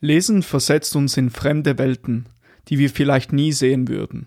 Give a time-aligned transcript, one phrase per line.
[0.00, 2.26] Lesen versetzt uns in fremde Welten,
[2.68, 4.26] die wir vielleicht nie sehen würden,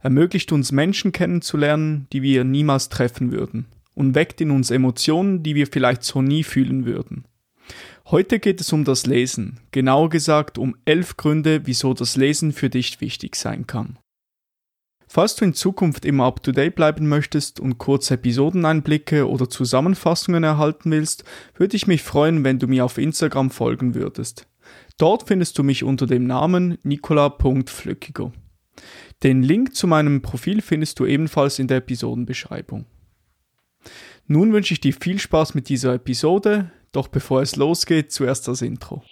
[0.00, 5.54] ermöglicht uns Menschen kennenzulernen, die wir niemals treffen würden, und weckt in uns Emotionen, die
[5.54, 7.26] wir vielleicht so nie fühlen würden.
[8.06, 12.70] Heute geht es um das Lesen, genauer gesagt um elf Gründe, wieso das Lesen für
[12.70, 13.98] dich wichtig sein kann.
[15.06, 21.24] Falls du in Zukunft immer up-to-date bleiben möchtest und kurze Episodeneinblicke oder Zusammenfassungen erhalten willst,
[21.54, 24.46] würde ich mich freuen, wenn du mir auf Instagram folgen würdest.
[25.02, 28.30] Dort findest du mich unter dem Namen nicola.flückiger.
[29.24, 32.86] Den Link zu meinem Profil findest du ebenfalls in der Episodenbeschreibung.
[34.28, 38.62] Nun wünsche ich dir viel Spaß mit dieser Episode, doch bevor es losgeht, zuerst das
[38.62, 39.02] Intro.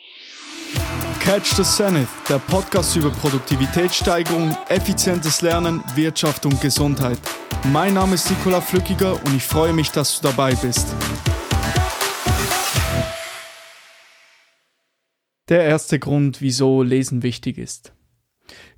[1.18, 7.18] Catch the Zenith, der Podcast über Produktivitätssteigerung, effizientes Lernen, Wirtschaft und Gesundheit.
[7.72, 10.94] Mein Name ist Nicola Flückiger und ich freue mich, dass du dabei bist.
[15.50, 17.92] Der erste Grund, wieso Lesen wichtig ist.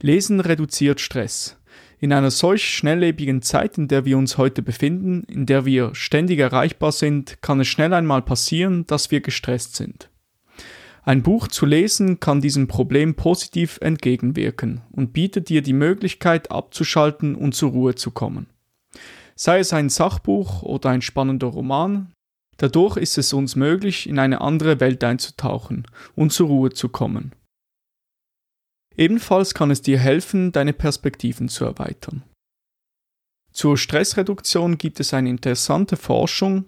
[0.00, 1.60] Lesen reduziert Stress.
[2.00, 6.38] In einer solch schnelllebigen Zeit, in der wir uns heute befinden, in der wir ständig
[6.38, 10.08] erreichbar sind, kann es schnell einmal passieren, dass wir gestresst sind.
[11.02, 17.34] Ein Buch zu lesen kann diesem Problem positiv entgegenwirken und bietet dir die Möglichkeit abzuschalten
[17.34, 18.46] und zur Ruhe zu kommen.
[19.34, 22.14] Sei es ein Sachbuch oder ein spannender Roman,
[22.58, 27.32] Dadurch ist es uns möglich, in eine andere Welt einzutauchen und zur Ruhe zu kommen.
[28.96, 32.22] Ebenfalls kann es dir helfen, deine Perspektiven zu erweitern.
[33.52, 36.66] Zur Stressreduktion gibt es eine interessante Forschung.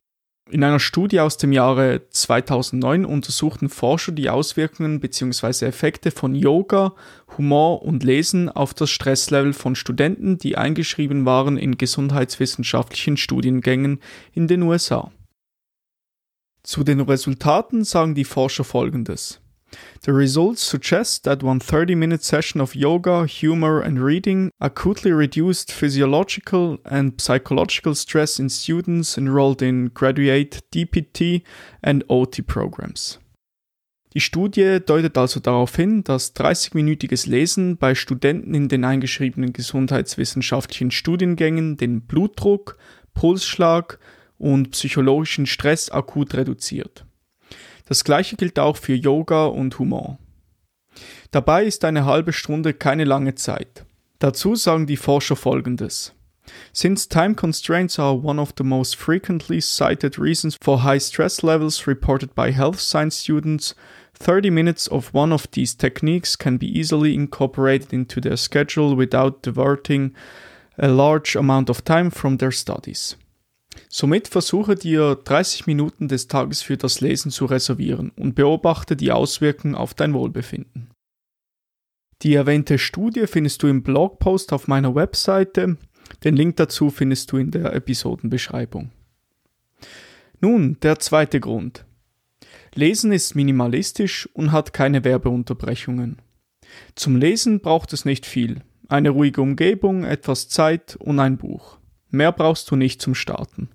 [0.51, 5.65] In einer Studie aus dem Jahre 2009 untersuchten Forscher die Auswirkungen bzw.
[5.65, 6.95] Effekte von Yoga,
[7.39, 14.01] Humor und Lesen auf das Stresslevel von Studenten, die eingeschrieben waren in gesundheitswissenschaftlichen Studiengängen
[14.33, 15.11] in den USA.
[16.65, 19.41] Zu den Resultaten sagen die Forscher folgendes.
[20.03, 25.71] The results suggest that one 30 minute session of yoga, humor, and reading acutely reduced
[25.71, 31.43] physiological and psychological stress in students enrolled in graduate DPT
[31.83, 33.19] and OT programs.
[34.15, 40.93] Die Studie deutet also darauf hin, dass 30-minütiges Lesen bei Studenten in den eingeschriebenen gesundheitswissenschaftlichen
[40.93, 42.79] Studiengängen den Blutdruck,
[43.13, 43.99] Pulsschlag,
[44.39, 47.05] und psychologischen Stress akut reduziert.
[47.87, 50.19] Das gleiche gilt auch für Yoga und Humor.
[51.31, 53.85] Dabei ist eine halbe Stunde keine lange Zeit.
[54.19, 56.15] Dazu sagen die Forscher folgendes.
[56.73, 61.87] Since time constraints are one of the most frequently cited reasons for high stress levels
[61.87, 63.75] reported by health science students,
[64.15, 69.43] 30 minutes of one of these techniques can be easily incorporated into their schedule without
[69.43, 70.15] diverting
[70.79, 73.17] a large amount of time from their studies.
[73.89, 79.13] Somit versuche dir 30 Minuten des Tages für das Lesen zu reservieren und beobachte die
[79.13, 80.91] Auswirkungen auf dein Wohlbefinden.
[82.23, 85.77] Die erwähnte Studie findest du im Blogpost auf meiner Webseite.
[86.23, 88.91] Den Link dazu findest du in der Episodenbeschreibung.
[90.41, 91.85] Nun, der zweite Grund.
[92.75, 96.19] Lesen ist minimalistisch und hat keine Werbeunterbrechungen.
[96.95, 98.63] Zum Lesen braucht es nicht viel.
[98.89, 101.79] Eine ruhige Umgebung, etwas Zeit und ein Buch.
[102.15, 103.71] Mehr brauchst du nicht zum Starten.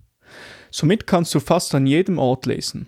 [0.72, 2.88] Somit kannst du fast an jedem Ort lesen.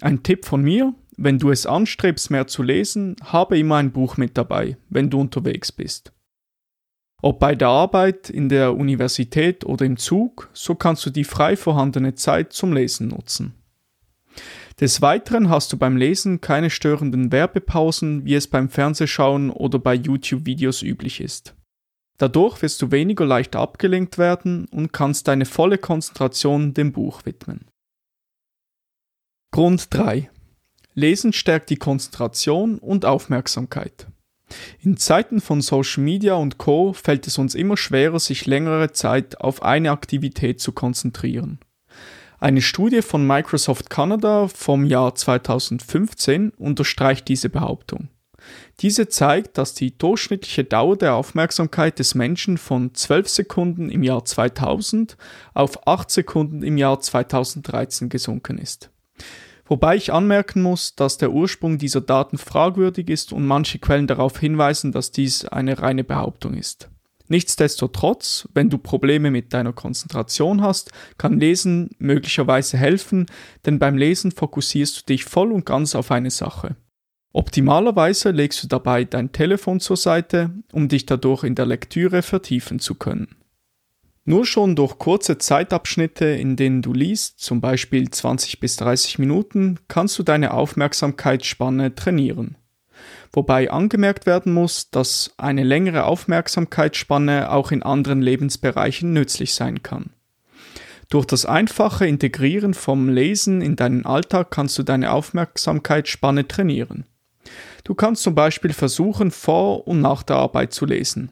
[0.00, 4.16] Ein Tipp von mir, wenn du es anstrebst, mehr zu lesen, habe immer ein Buch
[4.16, 6.12] mit dabei, wenn du unterwegs bist.
[7.22, 11.56] Ob bei der Arbeit, in der Universität oder im Zug, so kannst du die frei
[11.56, 13.54] vorhandene Zeit zum Lesen nutzen.
[14.80, 19.94] Des Weiteren hast du beim Lesen keine störenden Werbepausen, wie es beim Fernsehschauen oder bei
[19.94, 21.54] YouTube-Videos üblich ist.
[22.18, 27.66] Dadurch wirst du weniger leicht abgelenkt werden und kannst deine volle Konzentration dem Buch widmen.
[29.52, 30.28] Grund 3.
[30.94, 34.08] Lesen stärkt die Konzentration und Aufmerksamkeit.
[34.80, 39.40] In Zeiten von Social Media und Co fällt es uns immer schwerer, sich längere Zeit
[39.40, 41.60] auf eine Aktivität zu konzentrieren.
[42.40, 48.08] Eine Studie von Microsoft Canada vom Jahr 2015 unterstreicht diese Behauptung.
[48.80, 54.24] Diese zeigt, dass die durchschnittliche Dauer der Aufmerksamkeit des Menschen von 12 Sekunden im Jahr
[54.24, 55.16] 2000
[55.54, 58.90] auf 8 Sekunden im Jahr 2013 gesunken ist.
[59.66, 64.38] Wobei ich anmerken muss, dass der Ursprung dieser Daten fragwürdig ist und manche Quellen darauf
[64.38, 66.88] hinweisen, dass dies eine reine Behauptung ist.
[67.28, 73.26] Nichtsdestotrotz, wenn du Probleme mit deiner Konzentration hast, kann Lesen möglicherweise helfen,
[73.66, 76.76] denn beim Lesen fokussierst du dich voll und ganz auf eine Sache.
[77.32, 82.78] Optimalerweise legst du dabei dein Telefon zur Seite, um dich dadurch in der Lektüre vertiefen
[82.78, 83.36] zu können.
[84.24, 89.78] Nur schon durch kurze Zeitabschnitte, in denen du liest, zum Beispiel 20 bis 30 Minuten,
[89.88, 92.56] kannst du deine Aufmerksamkeitsspanne trainieren.
[93.32, 100.10] wobei angemerkt werden muss, dass eine längere Aufmerksamkeitsspanne auch in anderen Lebensbereichen nützlich sein kann.
[101.08, 107.04] Durch das einfache Integrieren vom Lesen in deinen Alltag kannst du deine Aufmerksamkeitsspanne trainieren.
[107.84, 111.30] Du kannst zum Beispiel versuchen, vor und nach der Arbeit zu lesen.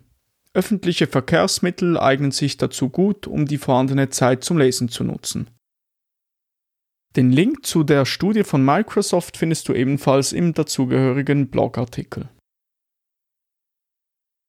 [0.54, 5.50] Öffentliche Verkehrsmittel eignen sich dazu gut, um die vorhandene Zeit zum Lesen zu nutzen.
[7.14, 12.28] Den Link zu der Studie von Microsoft findest du ebenfalls im dazugehörigen Blogartikel.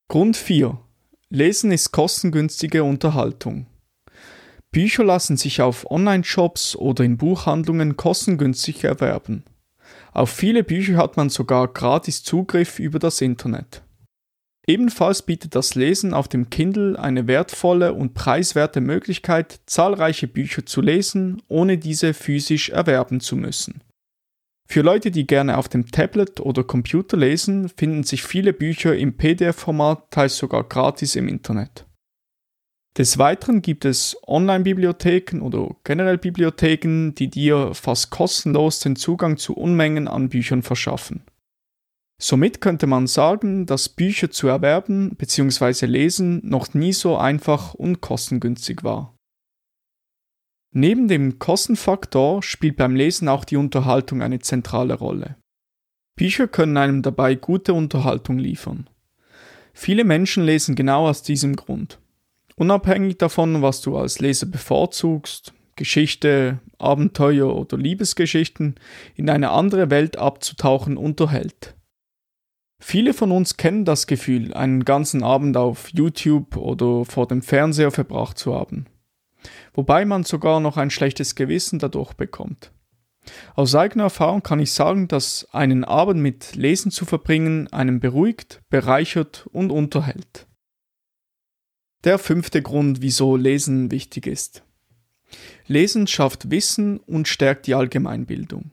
[0.09, 0.79] Grund 4.
[1.29, 3.67] Lesen ist kostengünstige Unterhaltung.
[4.71, 9.43] Bücher lassen sich auf Online-Shops oder in Buchhandlungen kostengünstig erwerben.
[10.17, 13.83] Auf viele Bücher hat man sogar gratis Zugriff über das Internet.
[14.65, 20.81] Ebenfalls bietet das Lesen auf dem Kindle eine wertvolle und preiswerte Möglichkeit, zahlreiche Bücher zu
[20.81, 23.83] lesen, ohne diese physisch erwerben zu müssen.
[24.67, 29.17] Für Leute, die gerne auf dem Tablet oder Computer lesen, finden sich viele Bücher im
[29.17, 31.86] PDF-Format, teils sogar gratis im Internet.
[32.97, 39.55] Des Weiteren gibt es Online-Bibliotheken oder generell Bibliotheken, die dir fast kostenlos den Zugang zu
[39.55, 41.21] Unmengen an Büchern verschaffen.
[42.19, 45.85] Somit könnte man sagen, dass Bücher zu erwerben bzw.
[45.85, 49.15] lesen noch nie so einfach und kostengünstig war.
[50.73, 55.37] Neben dem Kostenfaktor spielt beim Lesen auch die Unterhaltung eine zentrale Rolle.
[56.15, 58.89] Bücher können einem dabei gute Unterhaltung liefern.
[59.73, 61.99] Viele Menschen lesen genau aus diesem Grund.
[62.59, 68.75] Unabhängig davon, was du als Leser bevorzugst, Geschichte, Abenteuer oder Liebesgeschichten,
[69.15, 71.75] in eine andere Welt abzutauchen unterhält.
[72.79, 77.91] Viele von uns kennen das Gefühl, einen ganzen Abend auf YouTube oder vor dem Fernseher
[77.91, 78.87] verbracht zu haben.
[79.73, 82.71] Wobei man sogar noch ein schlechtes Gewissen dadurch bekommt.
[83.55, 88.61] Aus eigener Erfahrung kann ich sagen, dass einen Abend mit Lesen zu verbringen einen beruhigt,
[88.69, 90.46] bereichert und unterhält.
[92.03, 94.63] Der fünfte Grund, wieso Lesen wichtig ist.
[95.65, 98.71] Lesen schafft Wissen und stärkt die Allgemeinbildung.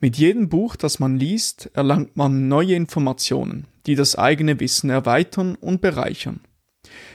[0.00, 5.56] Mit jedem Buch, das man liest, erlangt man neue Informationen, die das eigene Wissen erweitern
[5.56, 6.40] und bereichern.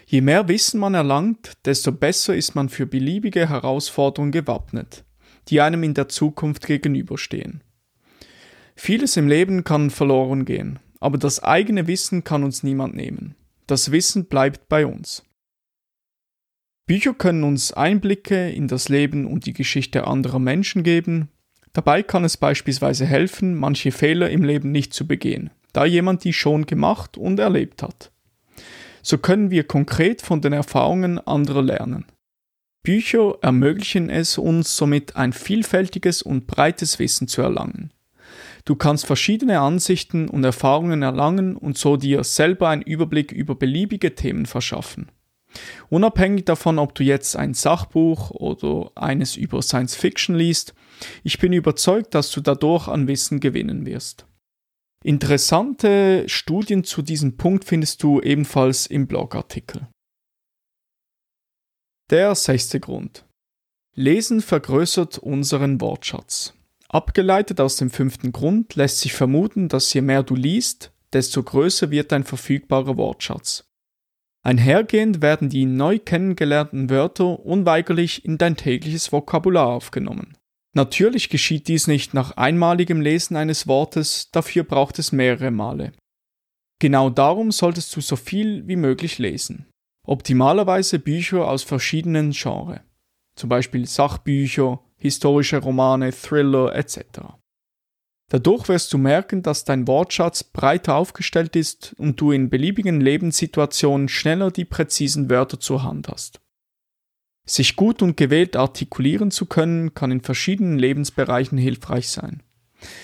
[0.05, 5.05] Je mehr Wissen man erlangt, desto besser ist man für beliebige Herausforderungen gewappnet,
[5.47, 7.63] die einem in der Zukunft gegenüberstehen.
[8.75, 13.35] Vieles im Leben kann verloren gehen, aber das eigene Wissen kann uns niemand nehmen.
[13.71, 15.23] Das Wissen bleibt bei uns.
[16.88, 21.29] Bücher können uns Einblicke in das Leben und die Geschichte anderer Menschen geben.
[21.71, 26.33] Dabei kann es beispielsweise helfen, manche Fehler im Leben nicht zu begehen, da jemand die
[26.33, 28.12] schon gemacht und erlebt hat.
[29.03, 32.03] So können wir konkret von den Erfahrungen anderer lernen.
[32.83, 37.94] Bücher ermöglichen es uns somit ein vielfältiges und breites Wissen zu erlangen.
[38.65, 44.15] Du kannst verschiedene Ansichten und Erfahrungen erlangen und so dir selber einen Überblick über beliebige
[44.15, 45.11] Themen verschaffen.
[45.89, 50.73] Unabhängig davon, ob du jetzt ein Sachbuch oder eines über Science Fiction liest,
[51.23, 54.25] ich bin überzeugt, dass du dadurch an Wissen gewinnen wirst.
[55.03, 59.87] Interessante Studien zu diesem Punkt findest du ebenfalls im Blogartikel.
[62.11, 63.25] Der sechste Grund.
[63.95, 66.53] Lesen vergrößert unseren Wortschatz.
[66.93, 71.89] Abgeleitet aus dem fünften Grund lässt sich vermuten, dass je mehr du liest, desto größer
[71.89, 73.63] wird dein verfügbarer Wortschatz.
[74.43, 80.38] Einhergehend werden die neu kennengelernten Wörter unweigerlich in dein tägliches Vokabular aufgenommen.
[80.74, 85.93] Natürlich geschieht dies nicht nach einmaligem Lesen eines Wortes, dafür braucht es mehrere Male.
[86.79, 89.67] Genau darum solltest du so viel wie möglich lesen.
[90.05, 92.81] Optimalerweise Bücher aus verschiedenen Genres,
[93.36, 97.00] zum Beispiel Sachbücher, historische Romane, Thriller etc.
[98.29, 104.08] Dadurch wirst du merken, dass dein Wortschatz breiter aufgestellt ist und du in beliebigen Lebenssituationen
[104.08, 106.39] schneller die präzisen Wörter zur Hand hast.
[107.46, 112.41] Sich gut und gewählt artikulieren zu können, kann in verschiedenen Lebensbereichen hilfreich sein.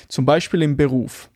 [0.08, 1.30] Zum Beispiel im Beruf.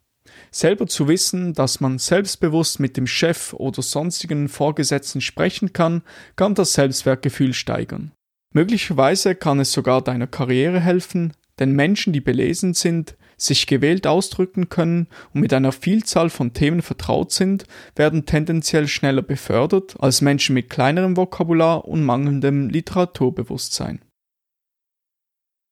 [0.51, 6.03] Selber zu wissen, dass man selbstbewusst mit dem Chef oder sonstigen Vorgesetzten sprechen kann,
[6.35, 8.11] kann das Selbstwertgefühl steigern.
[8.53, 14.69] Möglicherweise kann es sogar deiner Karriere helfen, denn Menschen, die belesen sind, sich gewählt ausdrücken
[14.69, 17.65] können und mit einer Vielzahl von Themen vertraut sind,
[17.95, 24.01] werden tendenziell schneller befördert als Menschen mit kleinerem Vokabular und mangelndem Literaturbewusstsein.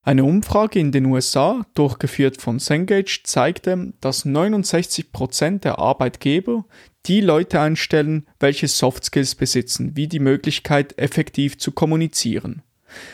[0.01, 6.65] Eine Umfrage in den USA, durchgeführt von Cengage, zeigte, dass 69% der Arbeitgeber
[7.05, 12.63] die Leute einstellen, welche Soft Skills besitzen, wie die Möglichkeit, effektiv zu kommunizieren.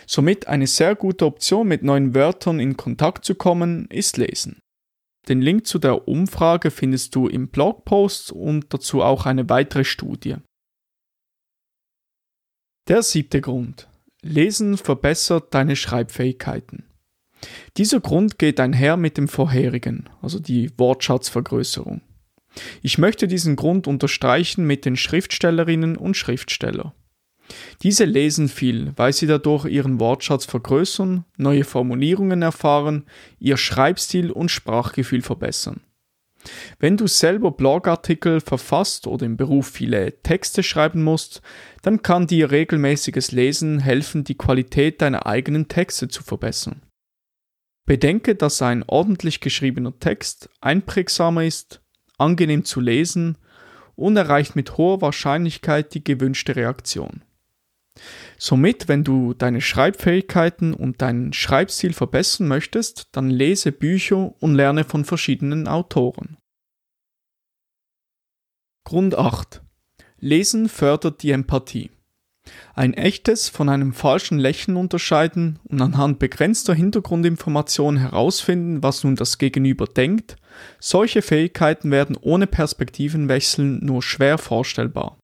[0.07, 4.59] Somit eine sehr gute Option, mit neuen Wörtern in Kontakt zu kommen, ist Lesen.
[5.27, 10.35] Den Link zu der Umfrage findest du im Blogpost und dazu auch eine weitere Studie.
[12.87, 13.89] Der siebte Grund.
[14.21, 16.85] Lesen verbessert deine Schreibfähigkeiten.
[17.77, 22.01] Dieser Grund geht einher mit dem vorherigen, also die Wortschatzvergrößerung.
[22.81, 26.93] Ich möchte diesen Grund unterstreichen mit den Schriftstellerinnen und Schriftsteller.
[27.83, 33.05] Diese lesen viel, weil sie dadurch ihren Wortschatz vergrößern, neue Formulierungen erfahren,
[33.39, 35.81] ihr Schreibstil und Sprachgefühl verbessern.
[36.79, 41.41] Wenn du selber Blogartikel verfasst oder im Beruf viele Texte schreiben musst,
[41.81, 46.81] dann kann dir regelmäßiges Lesen helfen, die Qualität deiner eigenen Texte zu verbessern.
[47.85, 51.81] Bedenke, dass ein ordentlich geschriebener Text einprägsamer ist,
[52.17, 53.37] angenehm zu lesen
[53.95, 57.21] und erreicht mit hoher Wahrscheinlichkeit die gewünschte Reaktion.
[58.37, 64.83] Somit, wenn du deine Schreibfähigkeiten und deinen Schreibstil verbessern möchtest, dann lese Bücher und lerne
[64.83, 66.37] von verschiedenen Autoren.
[68.83, 69.61] Grund 8.
[70.19, 71.89] Lesen fördert die Empathie.
[72.75, 79.37] Ein echtes von einem falschen Lächeln unterscheiden und anhand begrenzter Hintergrundinformationen herausfinden, was nun das
[79.37, 80.35] Gegenüber denkt,
[80.79, 85.17] solche Fähigkeiten werden ohne Perspektivenwechsel nur schwer vorstellbar.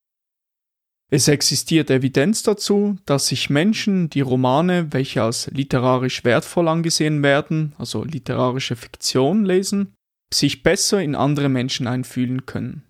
[1.13, 7.73] Es existiert Evidenz dazu, dass sich Menschen, die Romane, welche als literarisch wertvoll angesehen werden,
[7.77, 9.93] also literarische Fiktion lesen,
[10.33, 12.83] sich besser in andere Menschen einfühlen können.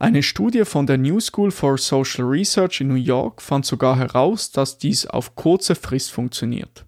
[0.00, 4.50] Eine Studie von der New School for Social Research in New York fand sogar heraus,
[4.50, 6.84] dass dies auf kurze Frist funktioniert.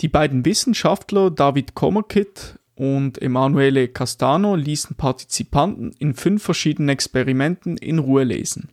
[0.00, 7.98] Die beiden Wissenschaftler David Komerkit und Emanuele Castano ließen Partizipanten in fünf verschiedenen Experimenten in
[7.98, 8.70] Ruhe lesen.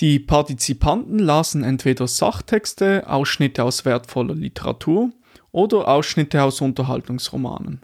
[0.00, 5.10] Die Partizipanten lasen entweder Sachtexte, Ausschnitte aus wertvoller Literatur
[5.52, 7.82] oder Ausschnitte aus Unterhaltungsromanen.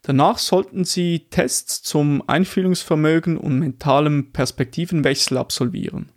[0.00, 6.11] Danach sollten sie Tests zum Einfühlungsvermögen und mentalem Perspektivenwechsel absolvieren.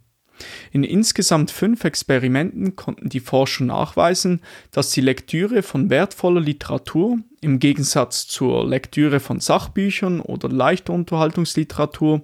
[0.71, 7.59] In insgesamt fünf Experimenten konnten die Forscher nachweisen, dass die Lektüre von wertvoller Literatur im
[7.59, 12.23] Gegensatz zur Lektüre von Sachbüchern oder leichter Unterhaltungsliteratur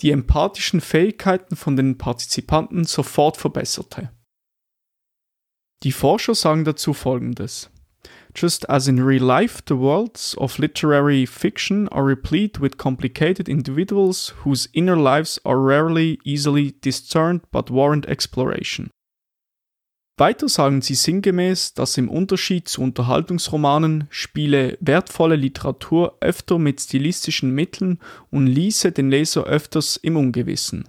[0.00, 4.10] die empathischen Fähigkeiten von den Partizipanten sofort verbesserte.
[5.82, 7.70] Die Forscher sagen dazu Folgendes.
[8.34, 14.34] Just as in real life, the worlds of literary fiction are replete with complicated individuals
[14.42, 18.90] whose inner lives are rarely easily discerned but warrant exploration.
[20.18, 27.50] Weiter sagen sie sinngemäß, dass im Unterschied zu Unterhaltungsromanen spiele wertvolle Literatur öfter mit stilistischen
[27.50, 27.98] Mitteln
[28.30, 30.88] und ließe den Leser öfters im Ungewissen.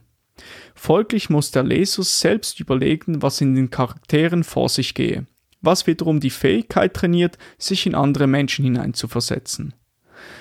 [0.76, 5.26] Folglich muss der Leser selbst überlegen, was in den Charakteren vor sich gehe
[5.64, 9.74] was wiederum die Fähigkeit trainiert, sich in andere Menschen hineinzuversetzen.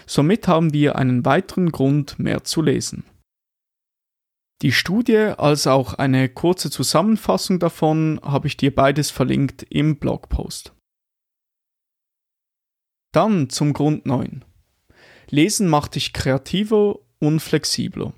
[0.07, 3.05] Somit haben wir einen weiteren Grund, mehr zu lesen.
[4.62, 10.73] Die Studie als auch eine kurze Zusammenfassung davon habe ich dir beides verlinkt im Blogpost.
[13.12, 14.45] Dann zum Grund 9.
[15.29, 18.14] Lesen macht dich kreativer und flexibler.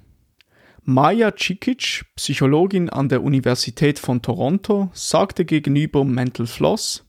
[0.87, 7.07] Maja Cikic, Psychologin an der Universität von Toronto, sagte gegenüber Mental Floss,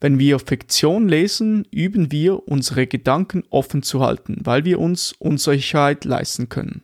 [0.00, 6.04] wenn wir Fiktion lesen, üben wir, unsere Gedanken offen zu halten, weil wir uns Unsicherheit
[6.04, 6.82] leisten können.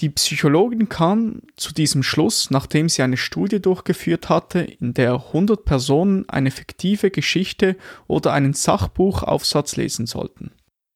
[0.00, 5.64] Die Psychologin kam zu diesem Schluss, nachdem sie eine Studie durchgeführt hatte, in der 100
[5.64, 7.76] Personen eine fiktive Geschichte
[8.08, 10.50] oder einen Sachbuchaufsatz lesen sollten.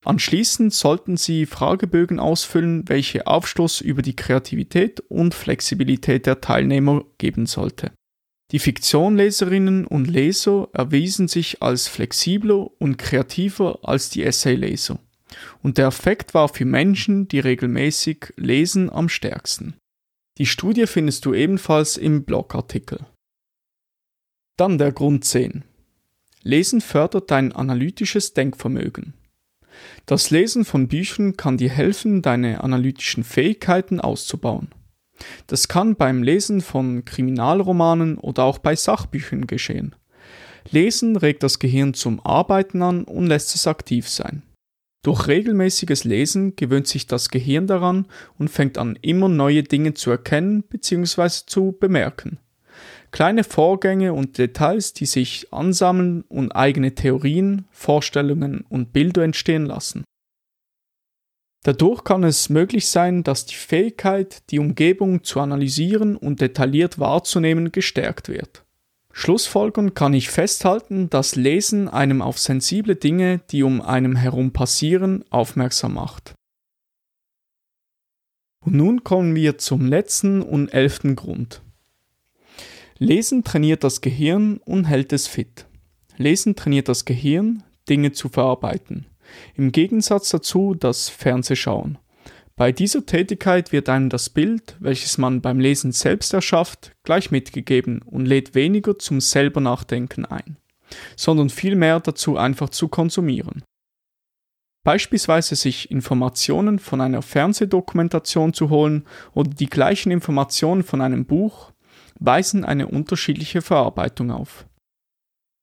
[0.09, 7.45] Anschließend sollten Sie Fragebögen ausfüllen, welche Aufschluss über die Kreativität und Flexibilität der Teilnehmer geben
[7.45, 7.93] sollte.
[8.51, 14.99] Die Fiktionleserinnen und Leser erwiesen sich als flexibler und kreativer als die Essayleser.
[15.63, 19.75] Und der Effekt war für Menschen, die regelmäßig lesen, am stärksten.
[20.39, 23.05] Die Studie findest du ebenfalls im Blogartikel.
[24.57, 25.65] Dann der Grund 10.
[26.45, 29.13] Lesen fördert dein analytisches Denkvermögen.
[30.07, 34.69] Das Lesen von Büchern kann dir helfen, deine analytischen Fähigkeiten auszubauen.
[35.47, 39.95] Das kann beim Lesen von Kriminalromanen oder auch bei Sachbüchern geschehen.
[40.71, 44.43] Lesen regt das Gehirn zum Arbeiten an und lässt es aktiv sein.
[45.03, 48.07] Durch regelmäßiges Lesen gewöhnt sich das Gehirn daran
[48.39, 51.29] und fängt an, immer neue Dinge zu erkennen bzw.
[51.47, 52.39] zu bemerken.
[53.11, 60.05] Kleine Vorgänge und Details, die sich ansammeln und eigene Theorien, Vorstellungen und Bilder entstehen lassen.
[61.65, 67.73] Dadurch kann es möglich sein, dass die Fähigkeit, die Umgebung zu analysieren und detailliert wahrzunehmen,
[67.73, 68.65] gestärkt wird.
[69.13, 75.25] Schlussfolgern kann ich festhalten, dass Lesen einem auf sensible Dinge, die um einem herum passieren,
[75.31, 76.35] aufmerksam macht.
[78.65, 81.63] Und nun kommen wir zum letzten und elften Grund.
[83.01, 85.67] Lesen trainiert das Gehirn und hält es fit.
[86.17, 89.07] Lesen trainiert das Gehirn, Dinge zu verarbeiten.
[89.55, 91.99] Im Gegensatz dazu das Fernsehschauen.
[92.57, 98.03] Bei dieser Tätigkeit wird einem das Bild, welches man beim Lesen selbst erschafft, gleich mitgegeben
[98.03, 100.57] und lädt weniger zum selber Nachdenken ein,
[101.15, 103.63] sondern vielmehr dazu einfach zu konsumieren.
[104.83, 111.73] Beispielsweise sich Informationen von einer Fernsehdokumentation zu holen oder die gleichen Informationen von einem Buch
[112.19, 114.67] weisen eine unterschiedliche Verarbeitung auf.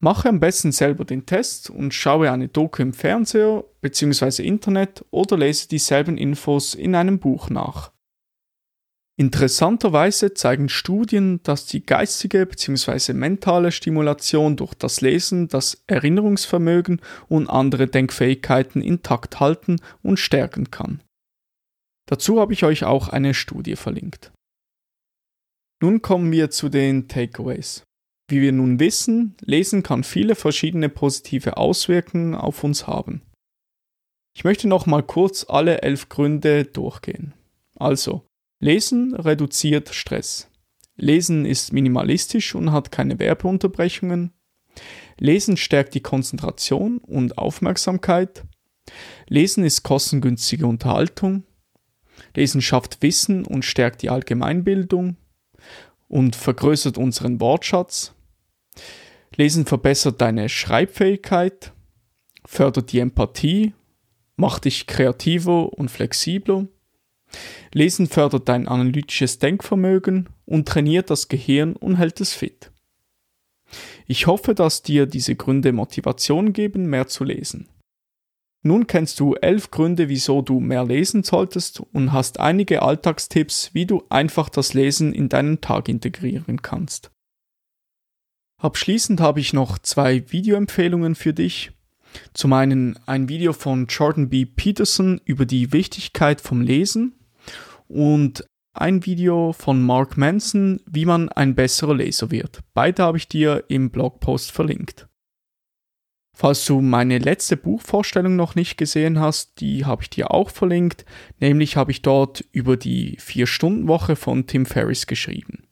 [0.01, 4.43] Mache am besten selber den Test und schaue eine Doku im Fernseher bzw.
[4.43, 7.91] Internet oder lese dieselben Infos in einem Buch nach.
[9.17, 13.13] Interessanterweise zeigen Studien, dass die geistige bzw.
[13.13, 21.01] mentale Stimulation durch das Lesen das Erinnerungsvermögen und andere Denkfähigkeiten intakt halten und stärken kann.
[22.07, 24.33] Dazu habe ich euch auch eine Studie verlinkt.
[25.82, 27.84] Nun kommen wir zu den Takeaways.
[28.27, 33.22] Wie wir nun wissen, Lesen kann viele verschiedene positive Auswirkungen auf uns haben.
[34.36, 37.34] Ich möchte noch mal kurz alle elf Gründe durchgehen.
[37.75, 38.25] Also,
[38.60, 40.50] Lesen reduziert Stress.
[40.96, 44.32] Lesen ist minimalistisch und hat keine Werbeunterbrechungen.
[45.20, 48.44] Lesen stärkt die Konzentration und Aufmerksamkeit.
[49.27, 51.44] Lesen ist kostengünstige Unterhaltung.
[52.34, 55.17] Lesen schafft Wissen und stärkt die Allgemeinbildung
[56.07, 58.13] und vergrößert unseren Wortschatz.
[59.35, 61.74] Lesen verbessert deine Schreibfähigkeit,
[62.45, 63.74] fördert die Empathie,
[64.35, 66.67] macht dich kreativer und flexibler.
[67.74, 72.71] Lesen fördert dein analytisches Denkvermögen und trainiert das Gehirn und hält es fit.
[74.07, 77.67] Ich hoffe, dass dir diese Gründe Motivation geben, mehr zu lesen.
[78.67, 83.86] Nun kennst du elf Gründe, wieso du mehr lesen solltest und hast einige Alltagstipps, wie
[83.86, 87.12] du einfach das Lesen in deinen Tag integrieren kannst.
[88.60, 91.73] Abschließend habe ich noch zwei Videoempfehlungen für dich.
[92.34, 94.45] Zum einen ein Video von Jordan B.
[94.45, 97.13] Peterson über die Wichtigkeit vom Lesen
[97.88, 102.62] und ein Video von Mark Manson, wie man ein besserer Leser wird.
[102.73, 105.08] Beide habe ich dir im Blogpost verlinkt.
[106.38, 111.06] Falls du meine letzte Buchvorstellung noch nicht gesehen hast, die habe ich dir auch verlinkt,
[111.39, 115.63] nämlich habe ich dort über die 4-Stunden-Woche von Tim Ferriss geschrieben.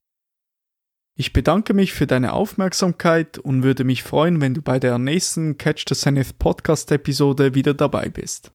[1.16, 5.58] Ich bedanke mich für deine Aufmerksamkeit und würde mich freuen, wenn du bei der nächsten
[5.58, 8.52] Catch the Zenith Podcast Episode wieder dabei bist.